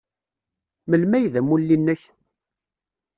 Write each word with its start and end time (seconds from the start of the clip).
Melmi 0.89 1.15
ay 1.17 1.25
d 1.33 1.35
amulli-nnek? 1.39 2.01